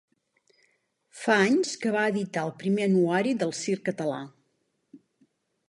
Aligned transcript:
Fa 1.19 1.35
anys 1.49 1.73
que 1.83 1.91
va 1.97 2.07
editar 2.13 2.47
el 2.47 2.51
Primer 2.63 2.87
Anuari 2.89 3.37
del 3.45 3.55
Circ 3.61 3.87
Català. 3.91 4.19